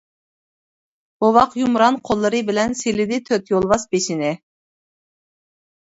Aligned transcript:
بوۋاق 1.25 1.53
يۇمران 1.59 1.99
قوللىرى 2.09 2.41
بىلەن، 2.49 2.75
سىلىدى 2.81 3.23
تۆت 3.31 3.55
يولۋاس 3.55 3.89
بېشىنى. 3.93 4.33